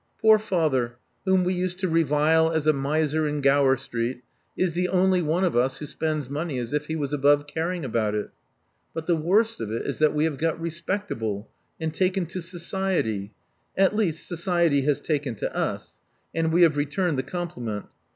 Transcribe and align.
Poor 0.19 0.39
father, 0.39 0.95
whom 1.25 1.43
we 1.43 1.53
used 1.53 1.77
to 1.77 1.87
revile 1.87 2.49
as 2.51 2.65
a 2.65 2.73
miser 2.73 3.27
in 3.27 3.39
Gower 3.39 3.77
Street, 3.77 4.23
is 4.57 4.73
the 4.73 4.87
only 4.87 5.21
one 5.21 5.43
of 5.43 5.55
us 5.55 5.77
who 5.77 5.85
spends 5.85 6.27
money 6.27 6.57
as 6.57 6.73
if 6.73 6.87
he 6.87 6.95
was 6.95 7.13
above 7.13 7.45
caring 7.45 7.85
about 7.85 8.15
it 8.15 8.31
But 8.95 9.05
the 9.05 9.15
worst 9.15 9.61
of 9.61 9.71
it 9.71 9.83
is 9.85 9.99
that 9.99 10.15
we 10.15 10.23
have 10.23 10.39
got 10.39 10.59
respect 10.59 11.09
76 11.09 11.21
Love 11.21 11.21
Among 11.21 11.41
the 11.41 11.43
Artists 11.45 11.77
able, 11.77 11.85
and 11.85 11.93
taken 12.13 12.25
to 12.25 12.41
society— 12.41 13.33
at 13.85 13.95
least, 13.95 14.27
society 14.27 14.81
has 14.81 14.99
taken 14.99 15.35
to 15.35 15.55
us; 15.55 15.99
and 16.33 16.51
we 16.51 16.63
have 16.63 16.77
returned 16.77 17.19
the 17.19 17.21
compliment. 17.21 17.85